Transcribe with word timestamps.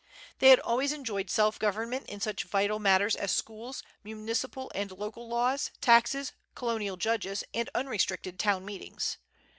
They 0.39 0.49
had 0.49 0.59
always 0.59 0.93
enjoyed 0.93 1.29
self 1.29 1.59
government 1.59 2.07
in 2.09 2.19
such 2.19 2.43
vital 2.45 2.79
matters 2.79 3.15
as 3.15 3.29
schools, 3.31 3.83
municipal 4.03 4.71
and 4.73 4.89
local 4.91 5.27
laws, 5.29 5.69
taxes, 5.79 6.33
colonial 6.55 6.97
judges, 6.97 7.43
and 7.53 7.69
unrestricted 7.75 8.39
town 8.39 8.65
meetings. 8.65 9.19